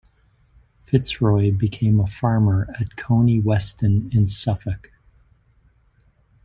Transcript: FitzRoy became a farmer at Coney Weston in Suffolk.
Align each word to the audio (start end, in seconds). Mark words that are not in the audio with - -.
FitzRoy 0.87 1.55
became 1.55 1.99
a 1.99 2.07
farmer 2.07 2.67
at 2.79 2.95
Coney 2.95 3.39
Weston 3.39 4.09
in 4.11 4.27
Suffolk. 4.27 4.89